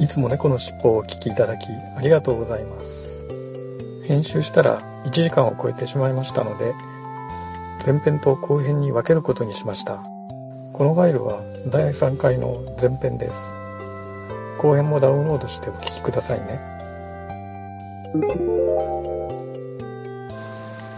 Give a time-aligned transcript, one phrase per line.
[0.00, 1.66] いつも猫のしっぽをお聞きいただき
[1.96, 3.24] ありがとうございます。
[4.06, 6.72] 編集したら1時間を超えてしまいましたので
[7.84, 9.96] 前編と後編に分けることにしました。
[10.72, 11.40] このファイルは
[11.70, 13.54] 第3回の前編です。
[14.58, 16.60] 後編もダウンロードしてお聞きくださいね。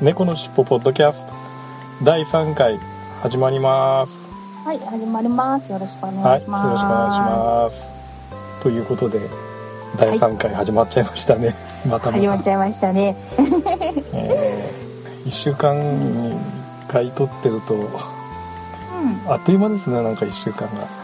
[0.00, 1.32] 猫のしっぽポッドキャスト
[2.04, 2.78] 第3回
[3.22, 4.39] 始まります。
[4.64, 5.72] はい、始まります。
[5.72, 6.66] よろしくお願はいいします。
[6.66, 9.18] よろしくお願いしますということで
[9.98, 11.54] 第3回始まっちゃいましたね、
[11.88, 13.16] またまた始まっちゃいましたね。
[14.12, 19.32] えー、1週間に1回撮ってるとうん。
[19.32, 21.00] あっという間ですねなんか1週間が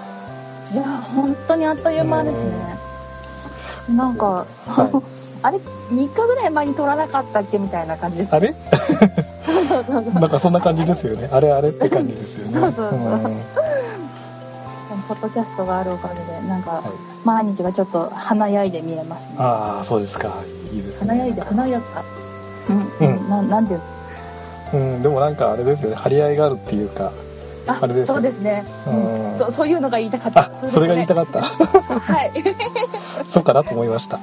[0.73, 0.83] いや、
[1.14, 3.97] 本当にあっという間ですね。
[3.97, 5.02] なんか、は
[5.42, 8.34] あれ、3日ぐらい前に撮らなかったっけみたいな感じです。
[8.34, 8.55] あれ？
[10.20, 11.28] なんかそんな感じですよね。
[11.32, 12.52] あれあれって感じですよね。
[12.60, 12.98] そうそうそう。
[12.98, 13.42] うん。
[15.08, 16.83] ポッドキャストがあるおかげで、なんか、はい。
[17.24, 19.36] 毎日がちょっと華やいで見えますね。
[19.38, 20.28] ああそうですか。
[20.72, 21.08] いいですね。
[21.08, 22.02] 華やいで、華やか。
[22.68, 23.16] うん、うん。
[23.16, 23.80] うん、ななんていう
[24.74, 25.96] うん、でもなんかあれですよね。
[25.96, 27.12] 張り合いがあるっていうか
[27.68, 29.36] ああれですそうですね、ううん。
[29.36, 29.52] んそ。
[29.52, 30.40] そういうのが言いたかった。
[30.40, 31.42] あそれが言いたかかった。
[31.42, 32.33] はい。
[33.27, 34.18] そうかなと思いました。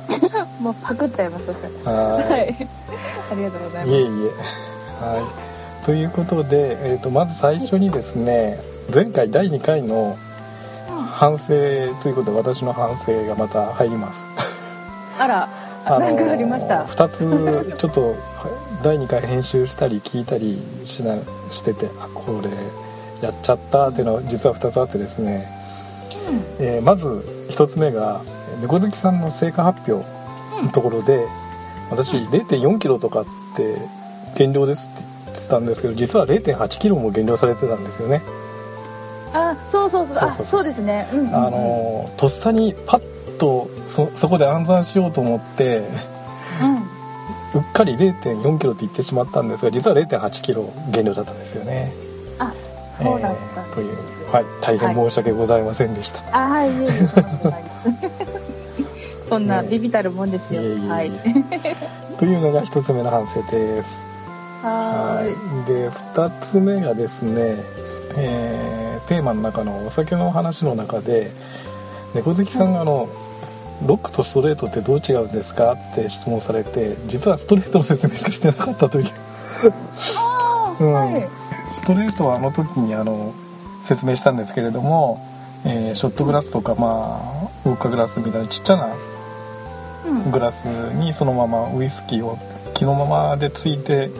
[0.60, 1.46] もうパクっちゃいます。
[1.46, 1.96] そしたら。
[1.96, 2.56] ははい。
[3.30, 3.88] ありがとうございます。
[3.88, 4.08] いいえいえ
[5.00, 5.20] は
[5.82, 5.84] い。
[5.84, 8.58] ということで、えー、とまず最初にですね
[8.94, 10.16] 前回第2回の
[11.18, 11.46] 反省
[12.02, 14.28] ということで私の反省がまた入ります。
[15.18, 15.48] あら、
[15.84, 18.14] あなんかありました？2つちょっと
[18.82, 21.16] 第2回編集したり聞いたりしな
[21.50, 22.50] しててあこれ
[23.26, 25.48] やっちゃったっていうのは実は2つあってですね、
[26.60, 27.08] えーまず
[27.50, 28.20] 1つ目が
[28.60, 30.06] 猫好きさんの成果発表
[30.62, 31.26] のところで、
[31.90, 33.24] 私0 4キロとかっ
[33.56, 33.76] て
[34.38, 38.22] 減量ですって言ってたんですけど実は0 8キロも減量されてたんですよね、
[39.34, 40.64] あ、そうそうそう、あ、そうそう。
[40.64, 41.08] ですね。
[41.12, 45.88] うんうんうん、あのとっさにパッとそそこで暗算しようと思って
[46.62, 51.92] うん、うっかり0 4キロって言ってしまったんですが実は0 8キロ減量だったんですよね。
[52.38, 52.52] あ、
[52.96, 53.62] そうだった。
[53.62, 53.96] えーという、
[54.32, 56.88] はい、大変申し訳ございませんでした、あ、はい、いえいえ
[59.28, 60.62] そんなビビたるもんですよ。
[60.62, 60.88] いえいえいえ。
[60.88, 61.12] はい。
[62.18, 64.00] というのが一つ目の反省です
[64.62, 65.34] はーい。
[65.34, 67.56] はいで2つ目がですね、
[68.16, 71.30] えーテーマの中のお酒の話の中で
[72.14, 73.08] 猫好きさんがあの、
[73.86, 79.06] ロックとストレートってどう違うんですかって質問されて実はストレートの説明しかしてなかったという
[80.80, 81.28] うんはい。
[81.70, 83.32] ストレートはあの時にあの
[83.80, 85.18] 説明したんですけれども、
[85.64, 88.88] えーショットグラスとかまあウォッカグラスみたいなちっちゃな
[90.06, 90.30] うん。
[90.30, 92.36] グラスにそのままウイスキーを
[92.74, 94.10] 木のままでついて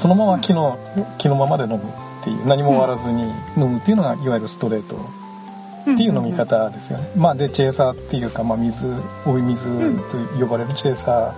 [0.00, 0.78] そのまま木の
[1.18, 1.80] 木のままで飲むっ
[2.24, 3.24] ていう何も割らずに
[3.58, 8.86] 飲むっていうのがいわゆるストレートっていう飲み方ですよね、まあでチェーサーっていうか、まあ、水
[9.26, 9.68] 追い水
[10.10, 11.34] と呼ばれるチェーサ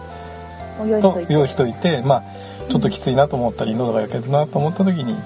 [0.78, 2.22] ーと用意しといてまあ
[2.68, 5.16] ちょっときついなと思ったり喉が焼けるなと思った時に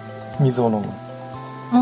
[0.40, 0.84] 水を飲む。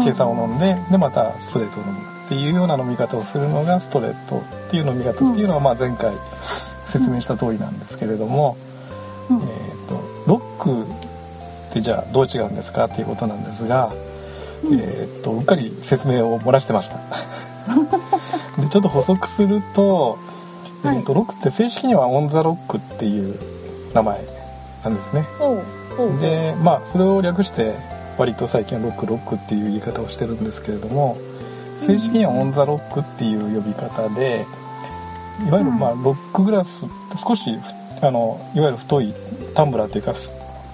[0.03, 6.13] チェーサーを飲んででまたストレートを飲むっていうような飲み方をするのがストレートっていう飲み方っていうのはまあ前回
[6.85, 8.57] 説明した通りなんですけれども、
[9.31, 9.37] うん。
[9.37, 11.04] えー、とロック
[11.81, 13.93] じゃあどう違うんですかっていうことなんですが、
[14.65, 16.99] えー、とうっかり説明を漏らしてました。
[18.61, 20.19] でちょっと補足すると,、
[20.85, 23.39] えーとロックって正式にはオン・ザ・ロックっていう
[23.95, 24.21] 名前
[24.85, 25.25] なんですね。
[26.21, 27.75] でまあそれを略して
[28.19, 31.17] 割と最近はロックロックっていう言い方をしてるんですけれども
[31.77, 34.47] 正式にはオン・ザ・ロックっていう呼び方で
[35.47, 36.87] いわゆるまあロックグラス
[37.17, 37.51] 少し
[38.01, 39.15] ふあのいわゆる太い
[39.55, 40.31] タンブラーっていうかす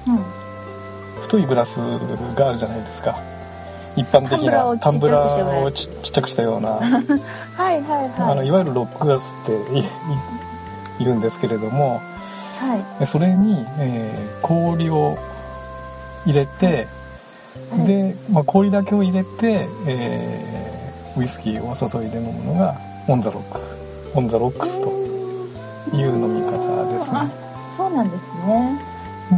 [0.06, 0.40] うん。
[1.22, 1.78] 太いグラス
[2.34, 3.17] があるじゃないですか
[3.96, 8.37] 一般的なタンブララーをちちっちゃくしたようなはいはいあはい。
[8.37, 12.00] のいわゆるロックグラスっていうんですけれども
[12.61, 12.99] はい。
[13.00, 15.17] でそれに、えー氷を
[16.26, 16.87] 入れて、
[17.70, 22.76] はいで、まあ、氷だけを入れて、えーウイスキーを注いで飲むのが
[23.08, 23.61] オン・ザ・ロック
[24.14, 24.88] オン・ザ・ロックスと
[25.96, 27.31] いう飲み方ですあね、
[27.76, 28.78] そうなんですね。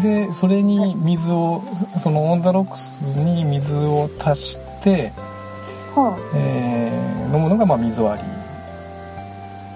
[0.01, 1.63] でそれに水を
[1.99, 5.13] そのオン・ザ・ロックスに水を足して、
[5.95, 8.29] はえー飲むのがまあ水割り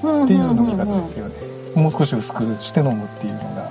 [0.04, 1.34] あっていう飲み方ですよね、
[1.74, 3.70] もう少し薄くして飲むっていうのが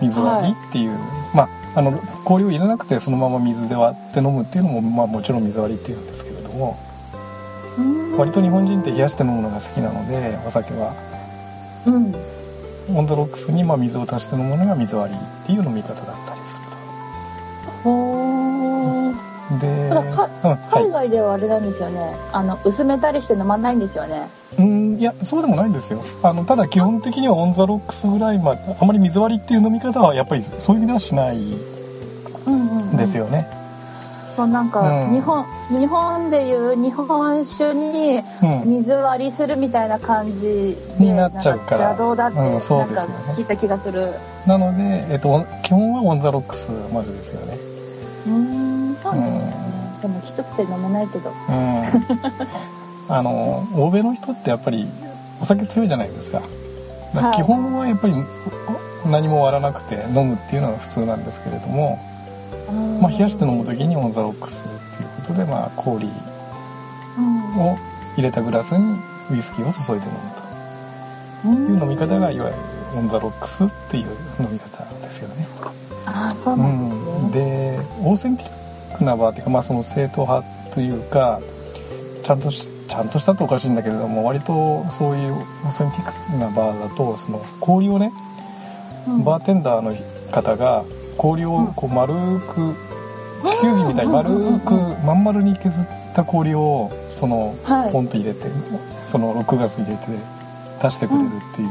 [0.00, 0.98] 水割りっていう、
[1.34, 1.92] まああの
[2.24, 6.76] 氷を入れなくてそのまま水で割って飲むっていうのも、まあ、もちろん水割りっていうんですけれども
[8.16, 10.94] 割と日本人って冷やして飲むのが好きなのでお酒は。
[11.86, 12.37] うん
[12.94, 16.78] オン・ザ・ロックスにまあ水を足して飲むのが水割りっていう飲み方だったりすると。
[19.60, 22.14] で、ただかうんは海外ではあれなんですよね。
[22.32, 24.28] あの薄めたりして飲まないんですよね。
[24.58, 26.02] い、うんいやそうでもないんですよ。
[26.22, 31.36] あのただ基本的にはオン・ザ・ロックスぐらいまであまり水割りっていう飲み方はやっぱりそういう意味ではしない
[32.46, 33.46] うんうん、うん、ですよね、
[34.38, 35.12] そうなんか、うん。
[35.12, 38.76] 日本日本でいう日本酒にうん。
[38.76, 41.78] 水割りするみたいな感じでになっちゃうから。
[41.90, 43.34] 邪道だって、うんそうなんかですよね。
[43.36, 44.14] 聞いた気がする。
[44.46, 47.58] なので、えっと、基本はオン・ザ・ロックスまでですよね。
[48.26, 49.38] うーんそうなん。
[49.40, 51.30] ですね、でもきつくて飲めないけど。
[51.30, 51.82] うん。
[53.10, 54.86] あの欧米の人ってやっぱり
[55.42, 56.42] お酒強いじゃないですか。
[57.34, 58.14] 基本はやっぱり
[59.10, 61.98] 何も割らなくて飲むっていうのが普通なんですけれども、
[63.00, 67.60] まあ、冷やして飲む時にオン・ザ・ロックスっていうことで、まあ、氷うん。
[67.60, 67.78] を
[68.16, 68.98] 入れたグラスに
[69.30, 70.48] ウイスキーを注いで飲むと。
[71.44, 72.56] うんいう飲み方がいわゆる
[72.96, 74.06] オン・ザ・ロックスっていう
[74.40, 75.46] 飲み方ですよね。
[76.06, 81.40] ああそうんでオーセンティックなバーっていうか、まあ、その正統派というか
[82.24, 88.10] ちゃんとしちゃんとしたとおかしいんだけれども割とそういうオーセンティックなバーだとその氷をね
[89.06, 89.24] うん。
[89.24, 89.94] バーテンダーの
[90.32, 90.84] 方が
[91.18, 92.74] 氷をこう丸く
[93.46, 94.30] 地球儀みたいに丸
[94.60, 94.72] く
[95.04, 97.92] まん丸に削った氷をそのはい。
[97.92, 98.46] ポンと入れて
[99.04, 100.06] その6ガス入れて
[100.82, 101.68] 出してくれるっていう。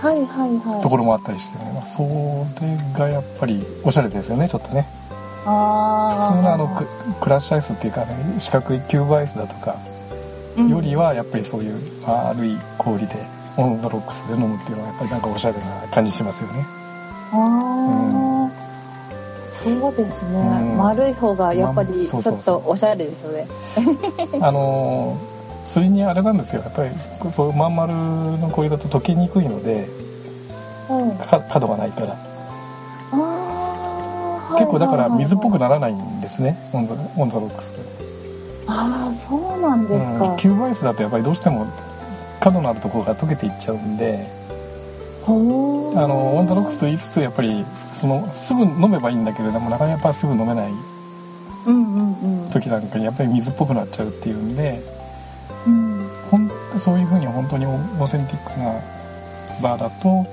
[0.00, 0.82] はいはいはい。
[0.82, 4.86] ところもあったりしてね、まあそれがやっぱりおしゃれですよねちょっとね。
[5.44, 6.86] あ普通のあのク
[7.20, 9.76] クラッシュアイスっていうか、ね、四角いキューブアイスだとか
[10.56, 10.68] うん。
[10.68, 11.74] よりはやっぱりそういう
[12.06, 13.14] 丸い氷で
[13.56, 16.64] オン・ザ・ロックスで飲むっていうのはやっぱりなんかおしゃれな感じしますよね。
[17.32, 17.67] ああ、
[19.80, 20.78] そうですね、うん。
[20.78, 23.46] 丸い方がやっぱりちょっとおしゃれですよね。
[24.40, 26.62] あのーそれにあれなんですよ。
[26.62, 26.90] やっぱり
[27.30, 29.86] そうまん丸の氷だと溶けにくいので
[30.88, 31.10] うん。
[31.12, 32.16] か角がないから。
[34.56, 36.58] 結構だから水っぽくなならないんですね。
[36.72, 37.74] オン・ザ・オンザロックス。
[38.66, 40.18] ああそうなんですうん。
[40.18, 41.66] か、キューブアイスだとやっぱりどうしても
[42.40, 44.26] 角のあるところが溶けていっちゃうんで
[45.30, 50.72] あのオン・ザ・ロックスと言いつつやっぱりそのすぐ飲めばいいんだけれどもなかなかやっぱすぐ飲めない
[52.50, 54.80] 時なんかにやっぱり水っぽくなっちゃうっていうんで
[55.66, 56.08] うん。
[56.30, 58.72] ほんそういう風に本当にオーセンティックな
[59.62, 60.26] バーだと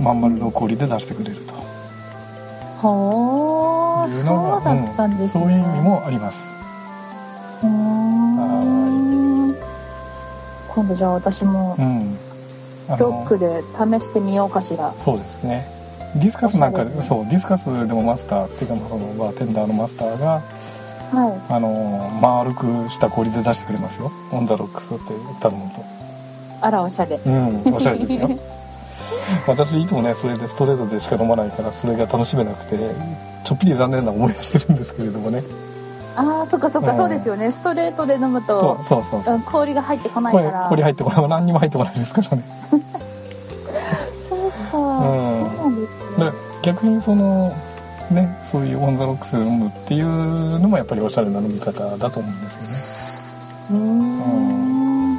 [0.00, 1.54] まん丸の氷で出してくれると。
[2.80, 6.54] ほーいうのがそうだったんですね、うんそういう意味もあります。
[10.68, 12.16] 今度じゃあ私もうん。
[12.29, 12.29] あ
[12.98, 14.92] ロックで試してみようかしら。
[14.96, 15.66] そうですね。
[16.16, 20.42] ディスカスなんかですそうディスカスでもマスターっていうかまあそのバーテンダーのマスターが
[21.12, 24.10] はあの丸くした氷で出してくれますよ。
[24.32, 25.80] オン・ザ・ロックスって頼むと。
[25.80, 25.84] い
[26.62, 27.16] あらおしゃれ。
[27.16, 28.28] うん、おしゃれですよ。
[29.46, 32.76] 私いつもねそれでストレートでしか飲まないからそれが楽しめなくて
[33.44, 35.42] ちょっぴり残念な思いをしてるんですけれどもね。
[36.16, 36.96] ああそっかそっか、うん。
[36.96, 37.52] そうですよね。
[37.52, 39.38] ストレートで飲むととそうそうそうう。
[39.38, 40.66] ん氷が入ってこないから。
[40.68, 41.28] 氷入ってこない。
[41.28, 42.59] 何にも入ってこないですからね
[46.70, 47.52] 逆にその
[48.10, 52.70] ねそういうオン・ザ・ロックスで飲むっていうのもやっぱりおしゃれな飲み方だと思うんですよね。
[53.70, 53.76] うー
[55.16, 55.18] ん。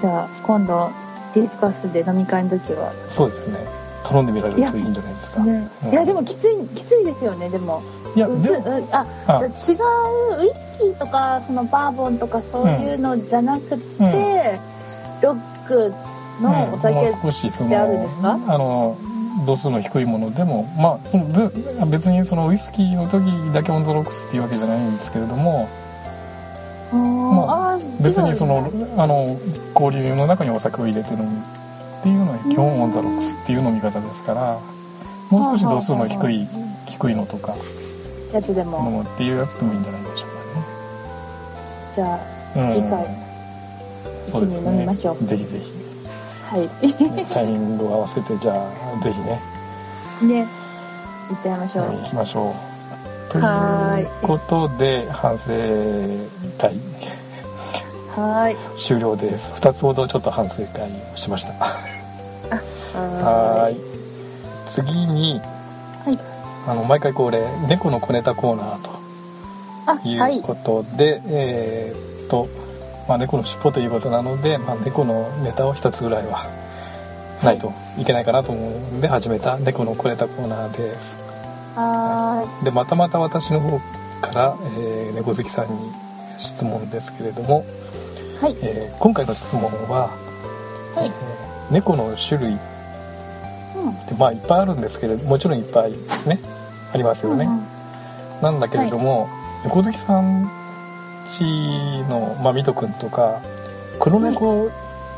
[0.00, 0.90] じゃあ今度
[1.34, 2.92] ディスカスで飲み会の時は？
[3.06, 3.58] そうですね。
[4.04, 5.42] 頼んでみられるといいんじゃないですか。
[5.42, 5.90] ね、うん。
[5.90, 7.82] いやでもきついきついですよねでも。
[8.14, 9.06] いや薄でもうあ。
[9.26, 13.80] あ違うウイスキーとかそのバーボンとかそういうのじゃなくて、うん。
[15.22, 15.92] ロック
[16.42, 18.32] のお酒、ってあるんのですか？
[18.32, 18.96] あの
[19.44, 21.50] 度数の低いものでもまあそのぜ
[21.88, 25.68] 別にそのウイスキーの時だけオン・ザ・ロックスっていうわけじゃないんですけれども
[26.92, 29.36] まあ別にそのあの
[29.74, 34.58] 氷の中にお酒を入れて飲むっていうのは基本オン・ザ・ロックスっていう飲み方ですから
[35.30, 36.46] もう少し度数の低い
[36.86, 37.54] 低いのとか
[38.32, 40.26] やつでも、飲むっていうやつでもいいんじゃないでしょ
[41.94, 42.18] じゃう
[42.54, 43.26] かね、うん、次回
[44.26, 45.22] そうです一緒に飲みましょう。
[45.22, 45.72] ねぜひぜひ。
[45.72, 45.75] あ
[46.48, 46.62] はい。
[46.86, 49.40] ねタイミングを合わせてじゃあぜひね。
[50.22, 50.46] ね。
[51.28, 52.52] 行っちゃいましょう、行きましょう。
[53.32, 53.42] とい。
[53.42, 55.52] いうことで反省
[56.58, 56.74] 会。
[58.14, 58.56] はーい。
[58.80, 59.52] 終了です。
[59.60, 61.52] 2つほどちょっと反省会をしました。
[61.52, 63.76] はーい。
[64.66, 65.40] 次に
[66.04, 66.18] はい。
[66.68, 72.48] あの毎回恒例猫の小ネタコーナーということで、えーっと、
[73.08, 76.44] まあ、猫の尻尾ということなので、まあ、猫のネタを一つぐらいは
[77.42, 81.18] ないといけないかなと思うんで始めた猫のこれたコーナーです。
[81.76, 83.78] はでまたまた私の方
[84.22, 85.92] から、えー猫好きさんに
[86.38, 87.64] 質問ですけれども。
[88.40, 88.56] はい。
[88.62, 90.08] えー今回の質問は、
[90.94, 92.58] はいえー猫の種類っ
[93.76, 93.94] うん。
[94.06, 95.92] てまあいっぱいあるんですけれどもちろんいっぱい
[96.26, 96.38] ね
[96.92, 97.44] ありますよね。
[97.44, 97.76] うん
[98.42, 99.28] なんだけれども、
[99.64, 100.50] 猫好きさん
[101.28, 101.42] ち
[102.08, 103.40] の、まあ、ミトくんとか
[104.00, 104.70] 黒猫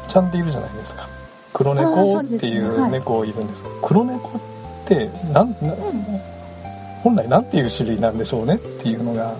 [0.08, 1.08] ちゃんっているじゃないですか。
[1.52, 4.40] 黒猫っていうはい猫いるんですけど、黒猫っ
[4.86, 5.54] てなうん
[7.02, 9.36] 本来なんていう種類なんでしょうねっていうのが。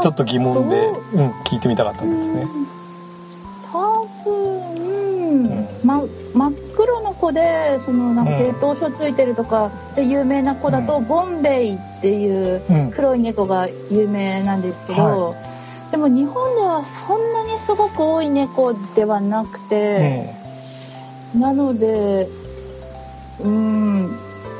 [0.00, 1.20] ちょっと疑問で、どう？
[1.22, 2.46] ん、聞いてみたかったんですね。
[3.72, 5.68] 多分、ん。
[5.84, 6.17] ま、真っ黒の
[7.20, 8.52] 子でそのなんかうん。
[8.54, 12.90] 血統書ついてるとかで有名な子だと、うボンベイっていううん。
[12.90, 15.34] 黒い猫が有名なんですけど、
[15.90, 20.34] でも日本ではそんなにすごく多い猫ではなくて、え
[21.36, 22.28] なので
[23.40, 24.18] うん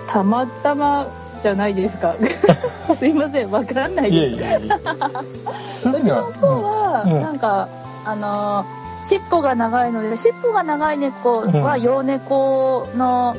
[0.09, 1.07] たまたま
[1.43, 2.15] じゃないですか。
[2.99, 4.37] すいませんわからなえいで
[5.77, 5.89] す。
[5.91, 7.69] いうは、なんか
[8.05, 8.65] あの
[9.09, 11.83] 尻尾が長いので尻尾が長い猫はうん。
[11.83, 13.35] 洋猫の、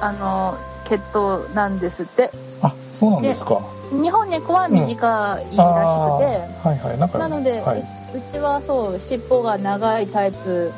[0.00, 2.30] あの血統なんですって。
[2.62, 3.60] うん、あそうなんですか。
[3.90, 7.84] 日本猫は短いらしくて、はいはいななので、はい、う
[8.30, 10.72] ちはそう尻尾が長いタイプ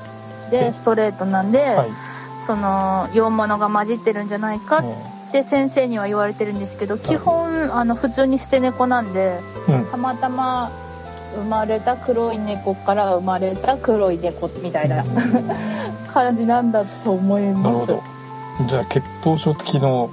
[0.53, 0.71] え。
[0.71, 1.91] でストレートなんで、はい。
[2.47, 4.97] その洋物が混じってるんじゃないかっね。
[5.33, 9.87] て先生には言われてるんですけど基本あの普通に捨て猫なんでうん。
[9.87, 10.71] たまたま
[11.35, 15.05] 生まれた黒い猫から生まれた黒い猫みたいな
[16.13, 17.79] 感じなんだと思いなるます。
[17.79, 18.03] ほど。
[18.67, 20.11] じゃあ血統書付きの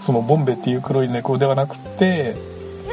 [0.00, 2.36] そのボンベっていう黒い猫ではなくて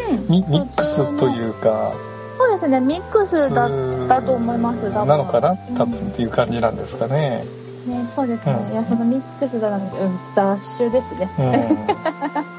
[0.10, 1.92] うんミミックスというか。
[2.38, 3.72] そうですねミックスだっ
[4.08, 5.52] たと思いますなのかな？
[5.52, 7.44] うん多分っていう感じなんですかね。
[7.88, 8.74] ねそうですね、うん。
[8.74, 11.30] いやそのミックスだなんて、うん、雑種ですね。
[11.40, 11.78] うん、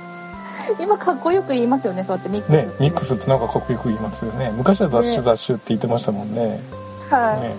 [0.80, 4.52] 今かっこよく言いますよねそうやってミックスねミックスってなんかかっこよく言いますよね。
[4.56, 5.22] 昔は雑種ね。
[5.22, 6.60] 雑種って言ってましたもんね。
[7.10, 7.54] はい、ね。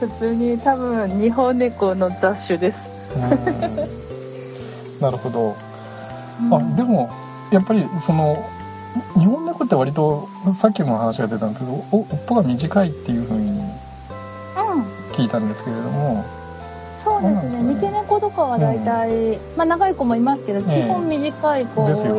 [0.00, 2.78] うん、普通に多分日本猫の雑種です。
[3.14, 5.00] うん。
[5.00, 5.54] なるほど。
[6.50, 7.10] あでも
[7.50, 8.36] やっぱりその
[9.14, 13.66] 日本猫って割とさっきも話が出たんですけどおおっぽが短いっていう風にうん。
[15.12, 16.45] 聞いたんですけれどもそう
[17.06, 17.74] そうですかね。
[17.74, 22.10] 三毛猫とかは大体、まあ長い子もいますけど、ええ基本短い子多いし、ね。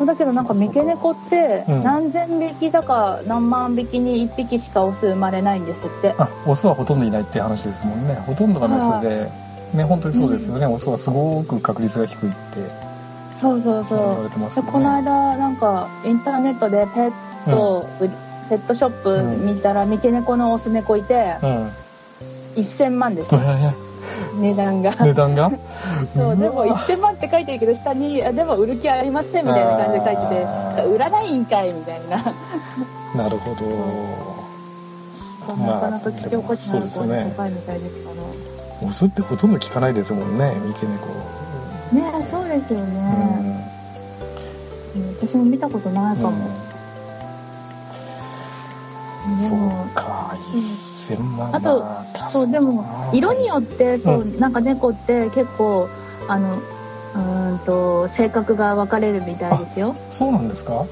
[0.00, 0.06] うん。
[0.06, 1.84] だけどなんか三毛猫ってうん。
[1.84, 6.14] 何千匹だか何万匹に1匹しかオス生まれないんですって。
[6.18, 8.14] あオスはほとんどいないっていう話ですもんね。
[8.14, 9.30] ほとんどがメスで、
[9.78, 12.38] ね本当にそうですよね、オスはすごく確率が低いって。
[13.40, 14.24] そうそうそう。
[14.24, 14.66] れてますよね。
[14.66, 17.12] でこの間なんかインターネットでペッ
[17.50, 17.86] ト、
[18.48, 21.70] ペットショップ見たら三毛猫のオス猫いてうん、
[22.56, 23.36] 1000万でした。
[23.36, 23.74] え
[24.40, 24.92] 値段が。
[24.92, 25.50] ー値段が？
[26.14, 30.88] そうでもうわ1000万って書いてるけど下にあ「でも売る気ありません」みたいな感じで書いててあ「ー。
[30.88, 32.16] 売らないんかい」みたいな。
[33.14, 33.64] なるほど、
[35.64, 37.04] なかなか貴重価値の高
[37.46, 38.10] いみたいですか
[38.82, 41.06] らオスってほとんど効かないですもんね三毛猫。
[42.20, 43.00] ねそうですようん、ね、
[44.96, 46.34] うん私も見たことないかも、うん、
[49.36, 49.58] そう
[49.94, 50.34] か。
[50.54, 55.88] 1000万あとまあそうでも色によってそう、うなんか猫って結構
[56.28, 59.94] あのうーんと性格が分かれるみたいですよ。
[60.10, 60.72] そうなんですか？
[60.74, 60.86] は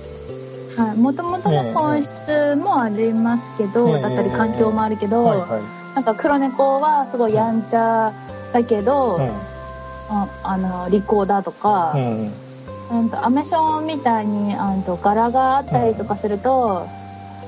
[0.95, 0.97] い。
[0.99, 5.95] もともとの本質もありますけど、ええだったり環境もあるけど、はいはい。
[5.95, 8.13] なんか黒猫はすごいやんちゃ
[8.53, 9.19] だけど、
[10.11, 13.01] ああの利口だとかう、んうん。
[13.01, 16.87] うんとアメションみたいにあんと柄があったりとかすると、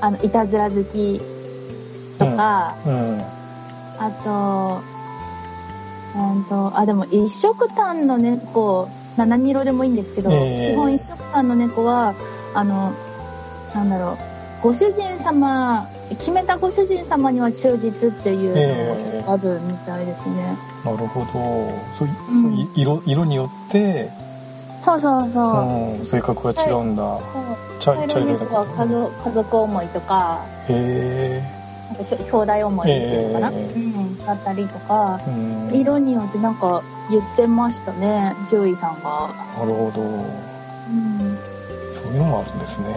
[0.00, 1.20] あのいたずら好き
[2.18, 3.38] とか、うん
[4.00, 4.80] あと
[6.16, 10.72] うんとあでも一色単の猫な何色でもいいんですけど、ええ。
[10.72, 12.14] 基本一色単の猫は
[12.54, 12.92] あの
[13.74, 21.26] なんだろうご主人様決めたご主人様には忠実っていうのがあるみたいですね、なるほど。
[21.92, 22.42] そう,、うん。
[22.42, 24.10] そうい色色によって、
[24.88, 31.42] そうそうそう、うん、性格が違うんだ、そう茶茶茶色い猫色い猫は家族思いとかへ
[31.88, 39.28] なんかひょ兄弟思いっていうのかな、ええうん、だったりとかえ、うん、色によってなんか言ってましたね獣医さんが、
[39.59, 40.02] なるほど。
[40.02, 41.38] うん、
[41.90, 42.88] そういうのもあるんですね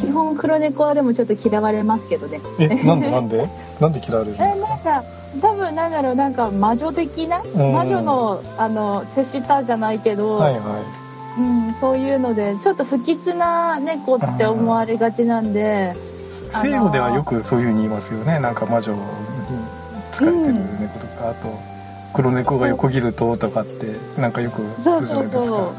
[0.00, 2.40] 基本黒猫はでもちょっと嫌われますけどね。
[2.58, 3.48] えなんでなんで？
[3.80, 4.68] なんで嫌われるんえですか？
[4.68, 5.04] なんか
[5.40, 7.44] 多分なんだろうなんか魔女的な、ん。
[7.72, 11.40] 魔女のあの手下じゃないけど、はいはい。
[11.40, 15.94] うん、そういうのでちょっと不吉な猫って思われがちなんで
[16.28, 18.38] 西洋ではよくそういうふうに言いますよね。
[18.38, 18.98] なんか魔女に
[20.12, 21.48] 使ってる猫とか、あと
[22.12, 25.72] 黒猫が横切るととかってなんかよく言うじゃないですか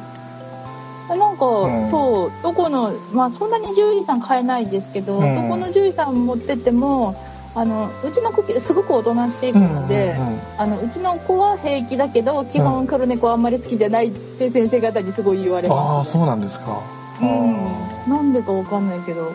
[1.09, 1.89] なんか、うん。
[1.91, 5.35] そうどこのまあそんなに獣医さん買えないですけど、うん。
[5.35, 7.15] どこの獣医さん持ってっても
[7.53, 10.39] あのうちの子すごくおとなしい子で、うんうんうん。
[10.57, 16.81] あのうちの子は平気だけど基本黒猫はあんまり好きじゃないって先生方にすごい言われああます、そうなんですか、
[17.21, 19.31] うん、なんでかわかんないけど。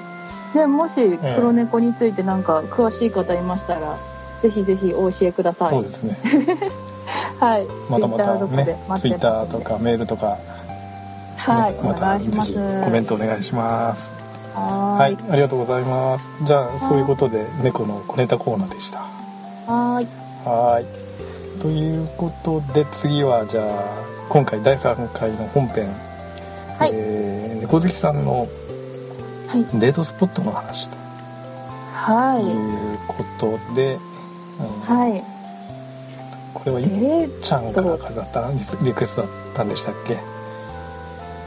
[0.55, 0.95] でもし
[1.37, 3.97] 黒猫についてなんか詳しい方いましたら、
[4.43, 5.71] ぜひぜひお教えください。
[5.71, 6.17] そうですね。
[7.39, 7.67] はい。
[7.89, 10.39] またまたねツイッターとかメールとか、
[11.43, 12.31] はい、ます。
[12.31, 12.55] ぜひ
[12.85, 14.13] コメントお願いします。
[14.55, 15.15] はーい。
[15.17, 16.31] はいありがとうございます。
[16.45, 19.01] じゃあそういうことで猫の小ネタコーナーでした。
[19.01, 20.07] はーい。
[20.45, 21.61] はい。
[21.63, 23.65] ということで次はじゃあ
[24.29, 25.89] 今回第3回の本編、
[26.79, 26.91] はい。
[26.95, 28.47] えー猫好きさんのは
[29.57, 29.79] い。
[29.81, 30.97] デートスポットの話と。
[31.93, 32.45] はい。
[32.45, 33.95] いうことで、
[34.59, 34.97] うん。
[34.97, 35.23] はい。
[36.55, 38.51] これはえいっーちゃんから飾った
[38.85, 40.17] リクエストだったんでしたっけ？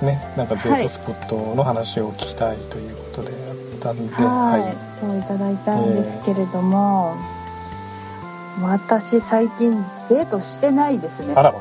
[0.01, 7.15] ねなんかデートスポットの話を聞きたいということでやったんで、はい、そういただいたんですけれども、
[8.61, 9.73] 私最近
[10.09, 11.33] デートしてないですね。
[11.35, 11.53] あら。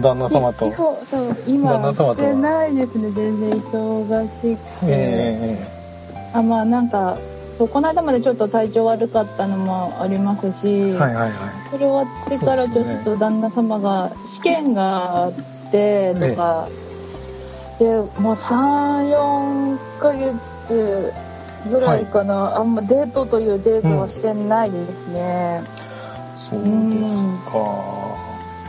[0.00, 0.70] 旦那様と。
[0.70, 3.10] き そう今はしてないですね。
[3.10, 5.58] 全然忙しくて、え
[6.32, 7.16] あまあなんか
[7.56, 11.32] そうこの間までちょっと体調悪かったのもありますし、えはいはいはい
[11.70, 16.68] それ終わってからちょっと旦那様が試験があってとか、
[17.78, 17.84] で
[18.20, 21.12] もう34ヶ月
[21.70, 25.62] ぐらいかな、あんまデートというデートはしてないですね、
[26.36, 26.66] そうで
[27.08, 27.52] すか。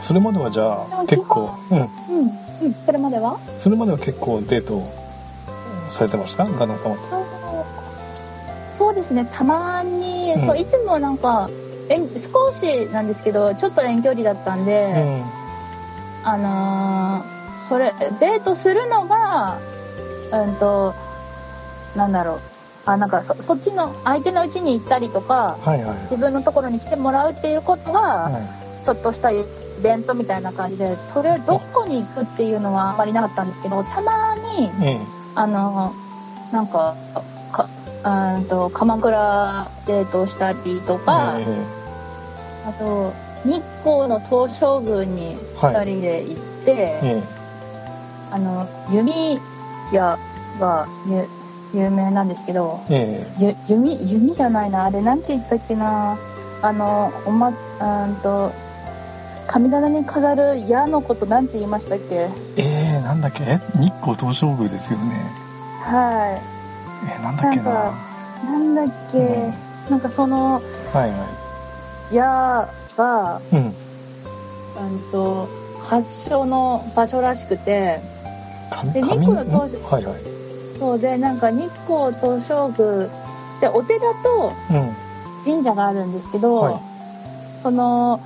[0.02, 1.78] それまではじゃあ結構うん。
[1.78, 1.86] うん
[2.62, 2.74] うん。
[2.84, 3.38] それまでは？
[3.58, 4.82] それまでは結構デート
[5.90, 6.44] されてました？
[6.44, 7.00] 旦那様と。
[8.78, 9.26] そうですね。
[9.32, 10.46] たまに、うん。
[10.46, 11.48] そういつもなんか
[11.88, 15.39] えん少しなんですけどちょっと遠距離だったんで、うん
[16.24, 19.58] あのーそれデートするのが
[20.32, 20.92] うんと
[21.96, 22.40] なんだろう。
[22.86, 25.98] あなんかそそっちの相手の家に行ったりとかはいはい。
[26.02, 28.84] 自分のところに来てもらうっていうことは、はい。
[28.84, 29.44] ちょっとしたイ
[29.82, 34.98] ベントみたいな感じでそれどこに行くっていうのはあんまりなかったんですけどたまにええ。
[35.36, 35.92] あの
[36.52, 36.96] なんか
[37.52, 37.68] か
[38.36, 41.46] うんと鎌倉デートをしたりとか、え。
[42.66, 43.12] あと
[43.44, 45.74] 日光の東照宮にはい。
[45.76, 47.22] 2人で行って、ええ。
[48.32, 49.38] あの弓
[49.92, 50.18] 矢
[50.60, 51.26] がゆ
[51.82, 52.80] 有名なんですけど
[53.68, 56.16] 弓弓じゃないなあれなんて言ったっけな
[56.62, 58.50] あのおまうんと
[59.46, 62.28] 神棚に飾る矢のことなんて言いましたっけ？
[62.56, 62.62] え
[62.98, 63.42] えなんだっけ？
[63.44, 65.14] え日光東照宮ですよね。
[65.82, 66.38] は
[67.18, 67.92] えなんだっけな。
[68.44, 69.48] なんだっけ、う
[69.88, 69.90] ん。
[69.90, 71.26] なんかそのはいは
[72.12, 72.68] 矢
[73.00, 73.66] がいうん。
[73.66, 73.72] うん
[75.12, 75.48] と
[75.88, 77.98] 発祥の場所らしくて
[78.92, 80.14] で日光の東照はいはい。
[80.78, 83.08] そうでなんか日光東照宮
[83.60, 84.96] でお寺とうん。
[85.42, 86.74] 神社があるんですけど、はい。
[87.62, 88.20] その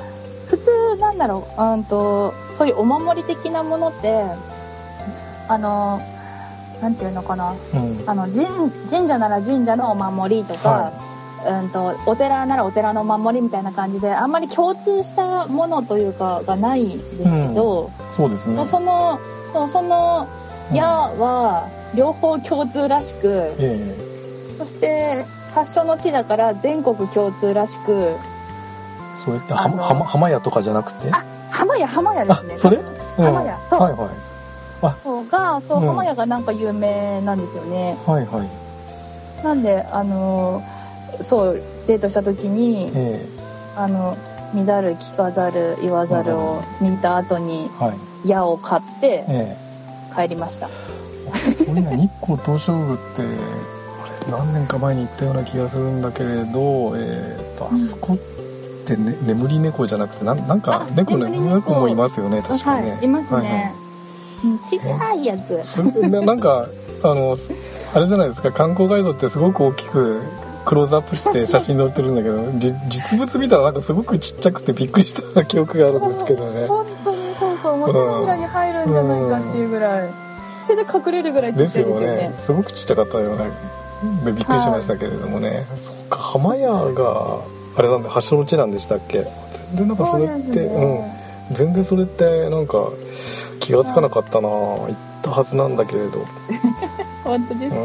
[0.49, 4.25] 普通なんだろううんとそういうお守り的なものって
[5.49, 6.01] あの
[6.83, 7.53] なんていうのかな。
[7.53, 8.05] うん。
[8.07, 8.47] あの神
[8.91, 10.93] 神社なら神社のお守りとか、
[11.47, 18.65] うんとお寺ならお寺のお守りみたいな感じであんまり共通したものというかがないんですけど、そうですね。
[18.67, 19.19] その
[19.69, 20.27] その
[20.73, 23.95] 矢は両方共通らしく、え
[24.59, 28.17] そして発祥の地だから全国共通らしくえ
[29.17, 31.11] そうやって浜浜屋とかじゃなくて？
[31.13, 32.59] あ浜屋浜屋であすね。
[32.59, 32.79] それ？
[32.79, 33.25] うん。
[33.25, 33.59] 浜屋。
[33.69, 33.81] そう。
[33.81, 34.09] はいはい。
[35.03, 35.87] そうがそう、うん。
[35.87, 37.97] 浜屋がなんか有名なんですよね。
[38.07, 39.45] はいはい。
[39.45, 40.74] なんであのー
[41.23, 43.21] そうデートした時にえ
[43.77, 44.17] あの
[44.55, 47.69] 見ざる聞かざる言わざるを見た後に
[48.25, 49.57] 矢を買ってえ
[50.15, 50.69] 帰りました。
[51.49, 58.17] えそういや日光東照宮ってあれ何年か前に行ったような気がするんだけれどえっとあそこっ
[58.87, 61.55] て、ね、眠り猫じゃなくてなんなんかあ猫ね眠り猫。
[61.57, 63.73] 猫もいますよね確かにね、はいいますね、はいはい。
[64.45, 65.65] うんちっちゃいやつ。
[65.65, 66.69] すななんか
[67.03, 67.37] あの
[67.95, 70.23] あれじゃないですか観光ガイドってすごく大きく
[70.65, 76.67] クローズアップして写真載ってるんだけど じ実物見たらなんかすごくちっちゃくてびっくりした記憶があるんですけどね。
[76.67, 80.09] 本当にそうそうもう手のひらに入るんじゃないかっていうぐらい。
[80.67, 82.07] 手で隠れるぐらいちっですちゃいですよね。
[82.07, 83.45] よねすごくちっちゃかったような
[84.25, 87.39] でびっくりしましたけれどもね、そっか浜屋が
[87.77, 89.19] あれなんで発祥の地なんでしたっけ？
[89.19, 91.21] でなんかそれってそうですね。
[91.53, 92.79] 全然それってなんか
[93.61, 96.21] 気が付かなかったな行ったはずなんだけれど。
[96.21, 96.25] う
[97.25, 97.77] 本当ですか？
[97.77, 97.81] う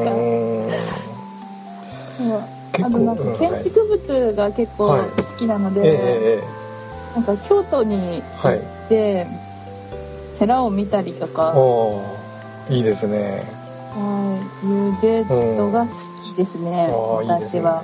[2.17, 2.43] 結構
[2.81, 3.37] あのなんかうん。
[3.37, 5.01] 建築物が結構はい。
[5.09, 6.59] 好きなので、えええ
[7.15, 9.25] なんか京都に行って、
[10.37, 11.55] 寺を見たりとえか、
[12.69, 13.43] いいですね。
[13.95, 15.87] はい、いうデートが好
[16.33, 17.61] きですね、ああいいですね。
[17.61, 17.83] 私は。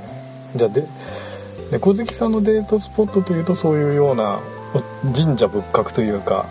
[0.56, 0.88] じゃあで
[1.72, 4.40] 猫好きさんのデートスポットというとそういうような
[4.74, 6.46] お神社仏閣というか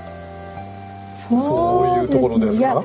[1.29, 2.85] そういうところですいやか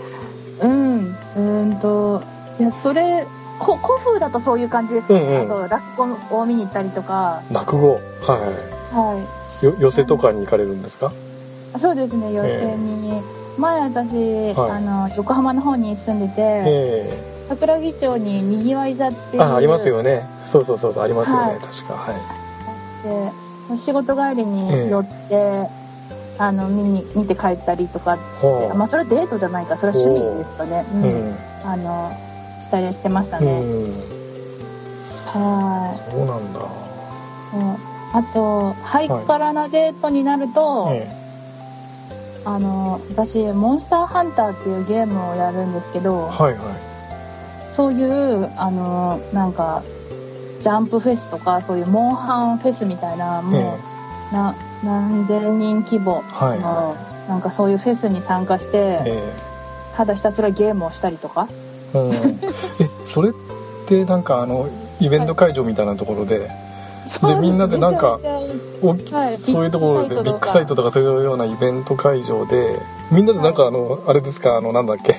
[0.61, 2.21] うんうーんと
[2.59, 3.25] いやそれ
[3.59, 5.41] こ古風だとそういう感じですね、うんうん。
[5.41, 7.41] あと落語を見に行ったりとか。
[7.51, 7.99] 落語？
[8.21, 8.37] は
[8.91, 9.15] は
[9.61, 9.65] い。
[9.65, 11.11] よ寄せとかに行かれるんですか？
[11.75, 13.21] いそうですね予選に、
[13.57, 14.71] 前私、はい。
[14.71, 20.23] あの横浜の方に住んでて、え桜木町ににぎわい座っていうえあありますよね。
[20.45, 21.59] そうそうそうそうありますよね、はい。
[21.59, 23.71] 確かはい。
[23.71, 25.67] で仕事帰りに寄って、
[26.39, 28.17] あの見に見て帰ったりとか
[28.75, 29.77] まあそれはデートじゃないか。
[29.77, 31.03] それは趣味ですかね、うん。
[31.03, 31.35] うん。
[31.65, 32.11] あの
[32.69, 33.63] したりしてましたうね、ん。
[35.25, 36.11] はい。
[36.11, 36.59] そうなんだ。
[36.59, 37.75] うん。
[38.11, 41.07] あとハイカラなデートになると、え
[42.45, 46.61] あの私モンスターハンターっていうゲームをやるんですけえどはいはい。
[47.71, 49.83] そういうあのなんか
[50.61, 53.79] ジャンプフェスとかそういうモンハンフェスみたいなも
[54.31, 56.95] う、な何千人規模はいの、
[57.27, 59.33] なんかそういうフェスに参加して、え
[59.95, 61.47] ただひたすらゲームをしたりとか。
[61.93, 62.38] えうん、
[62.81, 63.33] え それっ
[63.87, 64.67] てなんかあの
[64.99, 66.47] イベント会場みたいなところで、で
[67.39, 68.19] みんなでなんか
[68.81, 70.91] おはいそういうところでビッグサイトとか。
[70.91, 72.77] そういうようなイベント会場で
[73.11, 75.15] みんなでなんかあの、あれですかあのなんだっけ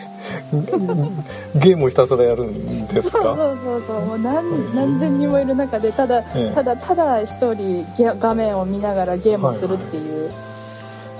[1.57, 3.22] ゲームをひたすらやるんですか？
[3.22, 4.00] そうそうそうそう。
[4.07, 6.55] もう何何千人もいる中でただ、ええ。
[6.55, 10.31] ただただ一人ゲ画面を見ながらゲームをするっていう。
[10.31, 10.35] こ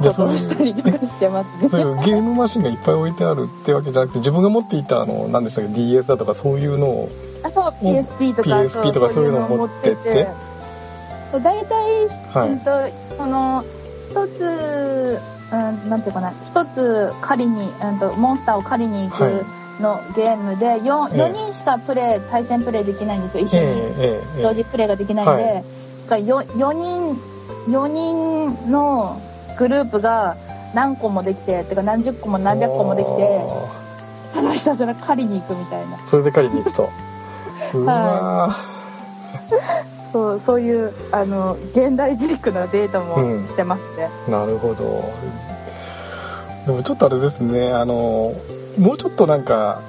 [0.03, 1.81] とをしたりとかしてますね、そう。
[1.81, 7.09] いうゲームマシンがいっぱい置いてあるってわけじゃなくて自分が持っていたあの何でしたっけ DS だとかそういうのを
[7.43, 10.29] あそう PSP とか PSP とかそういうのを持ってって。
[11.31, 12.51] そう大体、はい。
[12.51, 12.71] うんと
[13.17, 13.65] その
[14.11, 15.21] 一つ、
[15.53, 19.33] うん、なんていうかな一つ狩りに、うん、とモンスターを狩りに行くはい
[19.81, 21.33] のゲームで 4, ええ。
[21.33, 23.45] 4人しかプレイ対戦プレイできないんですよ。
[23.45, 25.55] 一緒にええええ同時プレイができないんで、はい。
[25.55, 25.65] だか
[26.17, 27.31] ら 4, 4人
[27.69, 29.21] 4人の
[29.61, 30.37] グループが
[30.75, 33.41] 何個もできててか何十個も何百個もできて
[34.35, 35.99] ただひたすら狩りに行くみたいな。
[36.07, 36.89] それで借りに行くと。
[37.75, 38.57] うわ
[40.13, 43.43] そうそういうあの現代ジークなデートうん。
[43.43, 45.05] もしてますね、ーなるほど。
[46.67, 48.33] でもちょっとあれですねあの
[48.79, 49.83] もうちょっとなんか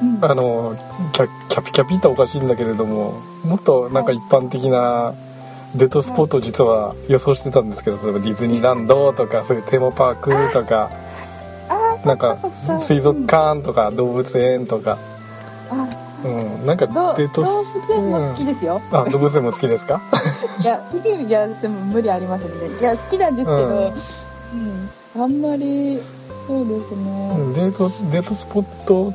[0.00, 0.24] うん。
[0.24, 0.76] あの
[1.12, 5.12] キャキャピキャピっておかしいんだけれどももっとなんか一般的な
[5.76, 10.90] デートスポットを実は予想してたんですけど例えばディズニーランドとかそういうテーマパークとか
[12.04, 12.36] なんか
[12.78, 14.98] 水族館とか動物園とか、
[15.70, 15.88] あ
[16.24, 20.00] うん、なんかどデートス動物園も好きですよ、あ動物園も好きですか？
[20.60, 20.80] いや
[21.26, 22.50] いやでも無理ありますね。
[22.80, 23.92] いや好きなんですけど、
[25.16, 25.22] うん。
[25.22, 26.02] あんまり
[26.48, 29.12] そうですうね、んデートデートスポットっ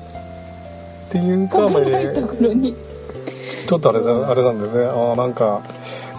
[1.11, 1.85] ていうとあんまり
[3.49, 4.85] ちちょっとあれあれなんですね。
[4.85, 5.59] あーなんか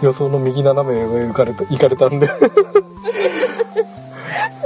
[0.01, 2.27] 予想の右斜め上行かれた行かれたんで。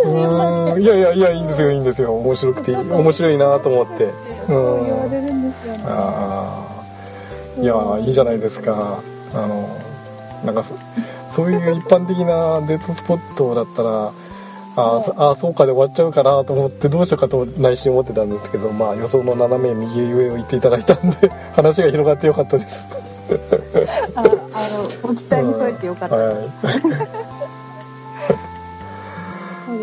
[0.04, 0.82] うーん。
[0.82, 2.13] いやいやいやいいんですよいいんですよ。
[2.15, 4.12] 面白くて面白いなと思って。
[4.48, 5.84] そう言われるんですよね。
[5.86, 6.67] あ
[7.58, 9.00] あいやいいじゃないですか。
[9.34, 9.67] あの
[10.46, 10.76] なんかそ
[11.28, 14.12] そういう一般的なデートスポットだったらあ
[14.76, 22.88] あーそうかで終わっちゃうかなと思ってどうしようかと内心思ってたんですけどまあ予想の斜め右上を言っていただいたんで話が広がってよかったです
[24.15, 24.38] ああの
[25.02, 26.50] ご期待に添えてよかった、はい。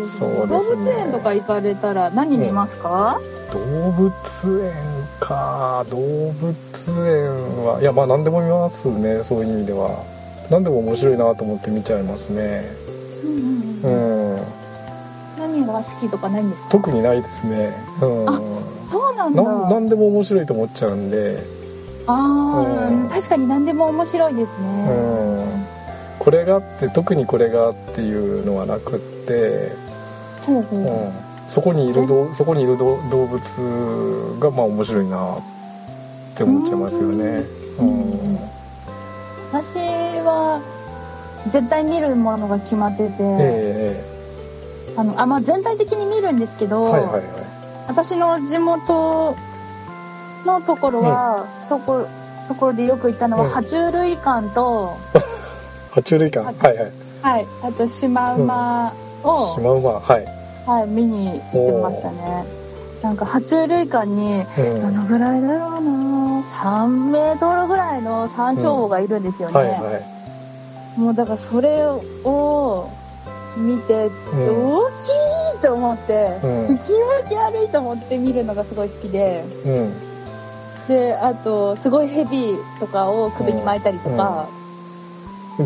[0.07, 0.85] そうですね。
[0.85, 3.19] 動物園とか行かれたら何見ますか、
[3.53, 3.59] 動
[3.91, 4.11] 物
[4.63, 4.73] 園
[5.19, 5.85] か。
[5.89, 6.53] 動物
[6.87, 9.23] 園はいやまあ何でも見ますね。
[9.23, 10.03] そういう意味では。
[10.49, 12.63] 何でも面白いなと思って見ちゃいますね。
[13.23, 13.39] うんうん
[13.83, 14.43] うんうん。
[15.39, 16.69] 何が好きとかないんですか？
[16.69, 17.73] 特にないですね。
[18.01, 18.29] うん。
[18.29, 18.41] あ
[18.91, 19.43] そうなんだ。
[19.43, 21.37] な何でも面白いと思っちゃうんで
[22.07, 23.07] あうん。
[23.07, 25.65] ー確かに何でも面白いですうねん。
[26.19, 29.71] これがあって特にこれがっていうのはなくって、
[30.45, 30.79] ほうほう。
[30.79, 31.11] うん、
[31.47, 35.41] そこにいるどそこにいるど動物がまあ面白いなっ
[36.35, 37.43] て思っちゃいますよね。
[37.79, 38.37] うん。
[39.51, 39.75] 私
[40.23, 40.61] は
[41.51, 44.03] 絶対見るものが決まってて、え
[44.95, 47.23] あのあまあ、全体的に見るんですけえど、はいはいはい。
[47.87, 49.35] 私の地元
[50.45, 52.07] のところは、ところ
[52.47, 53.51] ところでよく行ったのは、うん。
[53.51, 54.97] 爬虫類館と、
[55.93, 56.91] 爬虫類館はいはい。
[57.21, 60.25] はい、あとシマウマをシマウマはい。
[60.67, 62.45] はい、見に行ってましたね。
[63.01, 64.81] なんか爬虫類館に、うん。
[64.81, 66.41] どのぐらいだろうな。
[66.41, 69.55] 3メートルぐらいの山椒魚がいるんですよね。
[69.55, 69.75] はいは
[70.97, 70.99] い。
[70.99, 72.89] もうだからそれを
[73.57, 74.73] 見て、うん。
[74.73, 76.77] 大きいと思って、うん。
[76.79, 80.10] 気持ち悪いと思って見るのがすごい好きで、うん
[80.91, 84.47] で、あと、すごいヘビとかを首に巻いたりとか。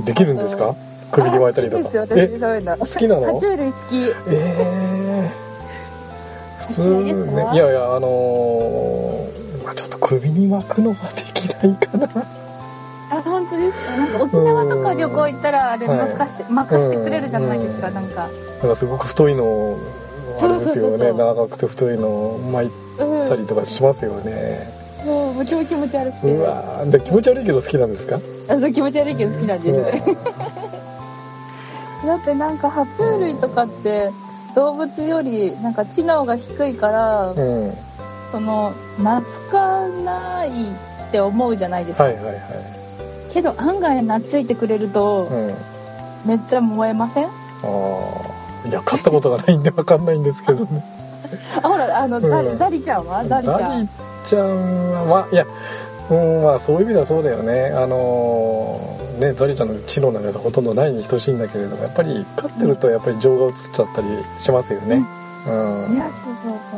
[0.05, 0.75] できるんですか？
[1.11, 1.81] 首に巻いたりとか。
[1.81, 2.77] あ好きですよ、私えそういうの。
[2.77, 3.21] 好きなの？
[3.27, 3.95] 爬虫類好き。
[4.29, 12.07] えー、普通ねいやいやあのーまあちょっと首に巻くのはできないかな。
[13.11, 13.97] あ、本当ですか？
[13.97, 17.93] なんか沖縄とか旅行行ったら、あれはい任して、任してくれるじゃないですか、うん。
[17.93, 18.29] なんか。
[18.61, 19.77] なんかすごく太いの
[20.41, 21.13] あれですよね。
[21.13, 23.27] 長くて太いのを巻いうん。
[23.29, 24.67] たりとかしますよね、
[25.05, 26.31] もう、もちも気持ち悪くて。
[26.31, 28.15] うわーで気持ち悪いけど好きなんですか？
[28.49, 29.59] あそう気持ち悪いけど好きなん。
[29.61, 30.09] です。
[32.03, 34.11] う だってなんか爬虫類とかって
[34.55, 37.73] 動物よりなんか知能が低いから、ん、うん、
[38.31, 42.35] その懐かないって思うじゃないですか、はいはいはい。
[43.33, 45.53] けど案外懐いてくれるとうん。
[46.25, 47.29] めっちゃ燃えません、あ
[48.65, 50.83] あいや買ったことがないんでわかんないんですけどね
[51.63, 52.29] あほらあの、うん。
[52.29, 53.25] ザリザリちゃんは？
[53.25, 53.59] ザリちゃん。
[53.59, 53.89] ザリ
[54.23, 55.45] ちゃんはまあいや
[56.09, 57.71] うんまあそういう意味ではそうだよね。
[57.75, 64.07] あのーねザリちゃんの知能なんかほとんどないに等しいんだけれどもやっぱり飼ってるとやっぱり情が移っちゃったり
[64.39, 65.05] しますよね。
[65.47, 65.49] う
[65.91, 66.77] ん、いやそうそうそ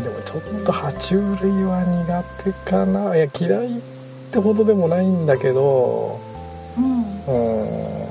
[0.00, 0.04] う。
[0.04, 3.14] でもちょっと爬虫類は苦手かな。
[3.14, 3.80] いや嫌いっ
[4.32, 6.18] てほどでもないんだけど
[6.78, 6.84] うん。
[6.86, 7.02] うん。
[7.26, 8.01] え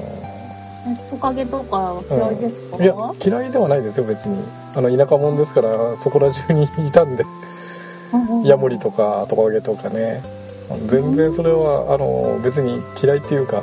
[1.10, 4.44] トカゲとかは嫌いですか、いや嫌いではないですよ別に。
[4.76, 7.24] あの田舎者ですからそこら中にいたんで。
[8.13, 8.44] うんうん。
[8.44, 10.24] ヤモリとかトカゲとかね。
[10.88, 13.62] 全然それはあの別に嫌いっていうか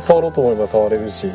[0.00, 1.28] 触ろうと思えば触れるし、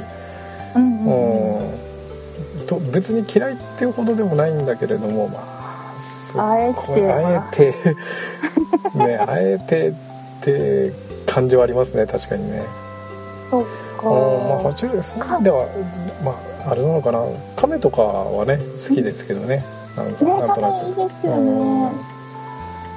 [0.76, 1.60] うんううん。
[1.60, 2.64] うん。
[2.64, 7.74] ん、と別に嫌いっていうほどでもないんだけれどもまあすっあえごあえて。
[8.96, 9.94] ねあえてっ
[10.42, 10.92] て
[11.26, 12.64] 感じはありますね確かにね。
[14.06, 15.66] まあ爬虫類そういう意味では
[16.24, 16.32] ま
[16.68, 17.20] ああれなのかな。
[17.56, 19.64] カメとかはね好きですけどね。
[19.96, 20.98] なんなんとなカメいいく。
[20.98, 21.92] ですよね、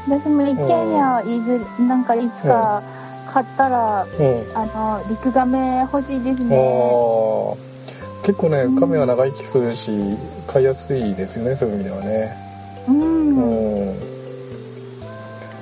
[0.08, 2.82] 私も一軒家いずなんかいつか
[3.28, 4.44] 買ったら、うん。
[4.54, 6.56] あのリクガメ欲しいですね。
[8.22, 12.36] 結構ね亀は長生きするし飼いやすいですよねそういう意味ではね。
[12.88, 14.10] うん、うん。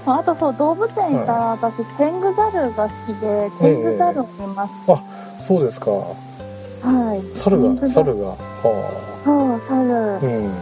[0.06, 4.72] あとそう動物園行ったら、私テングザルが好きでテングザルを見ます、
[5.40, 5.90] そうですか。
[5.90, 6.14] は
[7.16, 7.36] い。
[7.36, 8.28] 猿が猿が。
[8.28, 8.36] は
[9.24, 10.54] そう猿、あうん。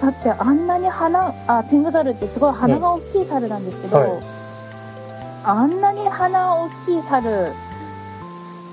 [0.00, 4.10] だってあんなに鼻あテングザルってすごい鼻が大きい猿なんですけど、はい。
[5.44, 7.52] あんなに鼻大きい猿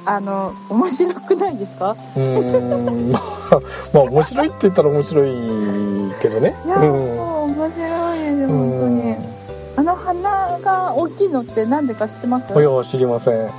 [0.05, 1.95] あの面白くないですか？
[2.15, 3.11] うーん。
[3.11, 3.59] まあ
[3.93, 5.31] まあ面白いって言ったら面白い
[6.21, 6.55] けどね。
[6.65, 7.19] いや、うん。
[7.51, 9.15] 面白いですよ本当に。
[9.77, 12.53] あの鼻が大きいのって何でか知ってます？
[12.53, 13.49] うんいや知りません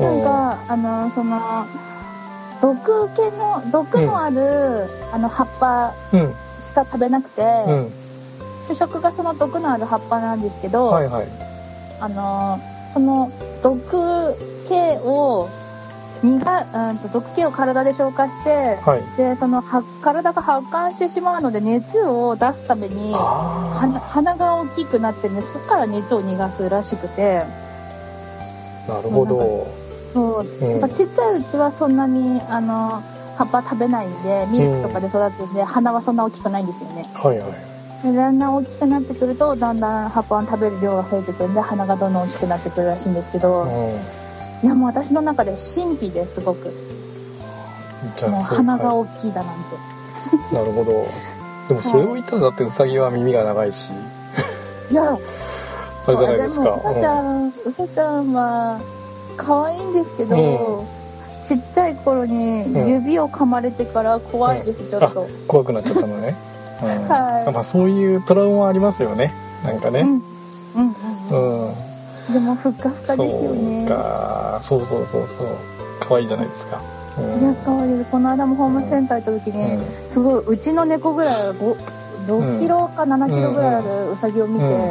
[0.00, 1.66] なんかあのその
[2.60, 6.34] 毒気の毒のある、あの葉っぱうん。
[6.60, 7.92] しか食べなくて、うん。
[8.68, 11.26] 主食がその毒のある葉っぱなんですけど、はいはい。
[12.00, 12.60] あの
[12.92, 13.30] その
[13.62, 14.36] 毒
[14.68, 15.48] 気を
[16.22, 19.16] 苦うんと毒気を体で消化してはい。
[19.16, 27.38] でそのは体が発汗してしまうので熱を出すために鼻が大きくなってねそこから熱を逃がすらしくて。
[28.88, 29.79] あなるほど
[30.12, 30.46] そう。
[30.46, 30.70] うん。
[30.72, 33.02] やっぱちっちゃいうちはそんなにあの
[33.36, 34.22] 葉っぱ食べないん。
[34.22, 37.04] でミルクとかで育ってて、鼻はそんな大きくないんですよね。
[37.14, 37.52] はいはい。
[38.02, 43.70] でだんだん大きくなってくるとだんだん葉っぱを食べる量が増えてくるんで鼻がどんどん大きくなってくるらしいんですけど、うん。
[44.62, 46.66] いやもう私の中で神秘ですごく。
[46.66, 46.72] もう
[48.16, 49.74] じゃあそう鼻がは大きいだなんて、
[50.36, 51.06] い なるほど。
[51.68, 53.90] でもそれを言ったらだってウサギは耳が長いし。
[54.90, 55.16] い、や。
[56.06, 56.74] あれじゃないですか。
[56.74, 58.80] うさちゃん、うさちゃんは
[59.36, 62.88] 可愛いんですけど、うちっちゃい頃にうん。
[62.88, 66.36] 指を噛まれてから怖いです、ちょっと、うん怖くなっちゃったのね、
[66.82, 66.88] うん。
[67.08, 67.52] はい。
[67.52, 69.32] まあそういうトラウマありますよね。
[69.64, 70.00] なんかね。
[70.00, 70.94] うん。
[71.30, 71.74] うん
[72.32, 73.86] でもふっかふかですよね。
[73.88, 74.60] そうか。
[74.62, 75.46] そうそうそうそう。
[76.00, 76.80] 可愛いじゃないですか、
[77.18, 77.40] うん。
[77.40, 77.98] いや可愛い。
[77.98, 79.82] ですこの間もホームセンター行った時に、うん。
[80.08, 81.76] すごいうちの猫ぐらい5
[82.28, 84.90] 6キロか7キロぐらいあるウサギを見て、うん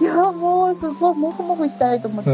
[0.00, 2.30] いやもうすごいモフモフしたいと思って、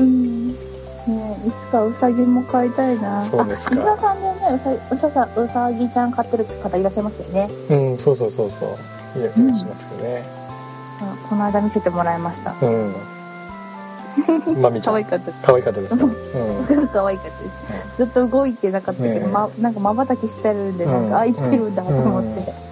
[0.00, 0.06] うん。
[0.06, 0.70] うん
[1.06, 3.22] ねえいつかウサギも飼いたいな。
[3.22, 3.76] そうですか。
[3.76, 7.50] あ石田さんでねうさうささうさぎちゃん飼ってる方いらっしゃいますよね。
[7.70, 9.20] うんそうそうそうそう。
[9.20, 10.22] いや気がしますよね。
[11.00, 12.54] あこの間見せてもらいました。
[12.60, 12.94] うん、
[14.60, 14.92] まみちゃん。
[14.92, 16.12] 可愛かったかったですか、うん、
[16.92, 17.96] 可愛かったです。
[17.96, 21.10] ずっと動いてなかったけど、ま、なんか瞬きしてるんでなんうん。
[21.10, 22.69] か、あ生きてるんだと思って、うん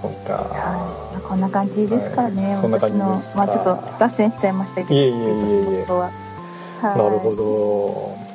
[0.00, 0.34] そうか。
[0.34, 2.56] はいこんな感じですからね、はい。
[2.56, 3.38] そんな感じですか。
[3.38, 4.94] まあちょっと脱線しちゃいましたけど。
[4.94, 5.84] いえいえいえいえ。
[5.88, 6.10] は。
[6.82, 6.98] はい。
[6.98, 8.30] なるほど。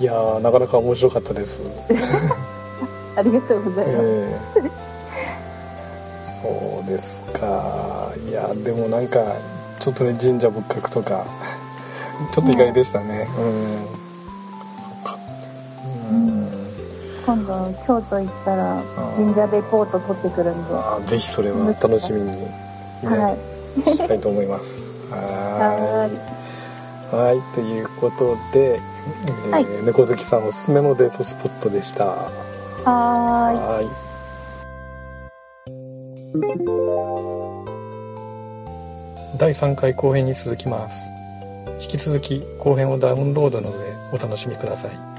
[0.00, 1.62] いやーなかなか面白かったです。
[3.16, 4.70] ありがとうございます、ええ。
[6.42, 8.12] そうですか。
[8.28, 9.20] いやでもなんか
[9.78, 11.24] ちょっとね神社仏閣とか
[12.32, 13.28] ちょっと意外でしたね。
[13.38, 13.86] うん。
[13.86, 14.09] そ
[17.26, 18.82] 今度京都行ったら
[19.14, 20.64] 神社レポート取ってくるん
[21.02, 21.06] で。
[21.06, 22.36] ぜひそれは楽しみに、ね
[23.76, 23.90] い。
[23.90, 24.90] したいと思います。
[25.10, 26.08] は
[27.12, 27.16] い。
[27.16, 29.66] はいということで、えーはい。
[29.84, 32.06] 猫好きさんおすすめのデートスポットでした。
[32.84, 33.88] はい。
[39.38, 41.10] 第3回後編に続きます。
[41.80, 43.76] 引き続き後編をダウンロードの上
[44.12, 45.09] お楽しみください